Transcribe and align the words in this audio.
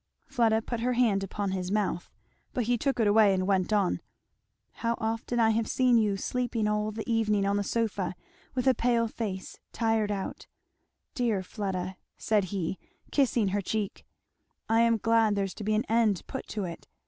Fleda 0.25 0.63
put 0.63 0.79
her 0.79 0.93
hand 0.93 1.23
upon 1.23 1.51
his 1.51 1.69
mouth. 1.69 2.09
But 2.53 2.63
he 2.63 2.75
took 2.75 2.99
it 2.99 3.05
away 3.05 3.35
and 3.35 3.45
went 3.45 3.71
on 3.71 4.01
"How 4.81 4.95
often 4.97 5.39
I 5.39 5.51
have 5.51 5.67
seen 5.67 5.99
you 5.99 6.17
sleeping 6.17 6.67
all 6.67 6.89
the 6.89 7.07
evening 7.07 7.45
on 7.45 7.55
the 7.55 7.63
sofa 7.63 8.15
with 8.55 8.65
a 8.67 8.73
pale 8.73 9.07
face, 9.07 9.59
tired 9.71 10.11
out 10.11 10.47
Dear 11.13 11.43
Fleda," 11.43 11.97
said 12.17 12.45
he 12.45 12.79
kissing 13.11 13.49
her 13.49 13.61
cheek, 13.61 14.03
"I 14.67 14.79
am 14.81 14.97
glad 14.97 15.35
there's 15.35 15.53
to 15.53 15.63
be 15.63 15.75
an 15.75 15.85
end 15.87 16.23
put 16.25 16.47
to 16.47 16.63
it. 16.63 16.87